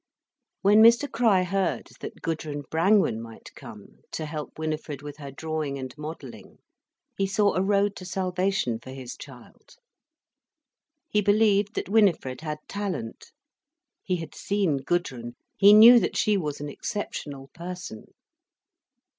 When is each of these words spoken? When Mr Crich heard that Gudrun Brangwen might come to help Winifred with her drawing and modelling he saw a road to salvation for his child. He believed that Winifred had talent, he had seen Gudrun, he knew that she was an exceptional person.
When 0.63 0.81
Mr 0.81 1.07
Crich 1.07 1.45
heard 1.49 1.89
that 1.99 2.23
Gudrun 2.23 2.63
Brangwen 2.71 3.21
might 3.21 3.53
come 3.53 3.99
to 4.13 4.25
help 4.25 4.57
Winifred 4.57 5.03
with 5.03 5.17
her 5.17 5.29
drawing 5.29 5.77
and 5.77 5.95
modelling 5.95 6.57
he 7.19 7.27
saw 7.27 7.53
a 7.53 7.61
road 7.61 7.95
to 7.97 8.05
salvation 8.05 8.79
for 8.79 8.89
his 8.89 9.15
child. 9.15 9.75
He 11.07 11.21
believed 11.21 11.75
that 11.75 11.87
Winifred 11.87 12.41
had 12.41 12.67
talent, 12.67 13.31
he 14.03 14.15
had 14.15 14.33
seen 14.33 14.77
Gudrun, 14.77 15.35
he 15.55 15.71
knew 15.71 15.99
that 15.99 16.17
she 16.17 16.35
was 16.35 16.59
an 16.59 16.67
exceptional 16.69 17.51
person. 17.53 18.05